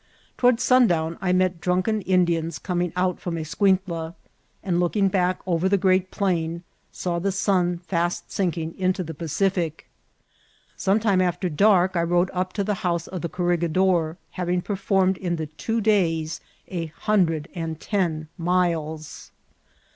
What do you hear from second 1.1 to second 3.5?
I met drunken Indaans oommg out from